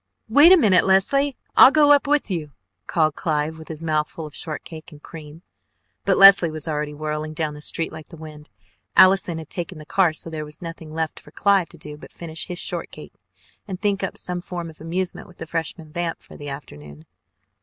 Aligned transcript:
"Wait 0.29 0.51
a 0.51 0.57
minute, 0.57 0.83
Leslie, 0.83 1.37
I'll 1.55 1.69
go 1.69 1.91
up 1.91 2.07
with 2.07 2.31
you," 2.31 2.53
called 2.87 3.13
Clive 3.13 3.59
with 3.59 3.67
his 3.67 3.83
mouth 3.83 4.09
full 4.09 4.25
of 4.25 4.33
shortcake 4.35 4.91
and 4.91 5.03
cream, 5.03 5.43
but 6.05 6.17
Leslie 6.17 6.49
was 6.49 6.67
already 6.67 6.95
whirling 6.95 7.35
down 7.35 7.53
the 7.53 7.61
street 7.61 7.91
like 7.93 8.07
the 8.09 8.17
wind. 8.17 8.49
Allison 8.97 9.37
had 9.37 9.51
taken 9.51 9.77
the 9.77 9.85
car, 9.85 10.11
so 10.11 10.31
there 10.31 10.43
was 10.43 10.59
nothing 10.59 10.91
left 10.91 11.19
for 11.19 11.29
Clive 11.29 11.69
to 11.69 11.77
do 11.77 11.97
but 11.97 12.11
finish 12.11 12.47
his 12.47 12.57
shortcake 12.57 13.13
and 13.67 13.79
think 13.79 14.01
up 14.01 14.17
some 14.17 14.41
form 14.41 14.71
of 14.71 14.81
amusement 14.81 15.27
with 15.27 15.37
the 15.37 15.45
Freshman 15.45 15.91
vamp 15.93 16.19
for 16.23 16.35
the 16.35 16.49
afternoon. 16.49 17.05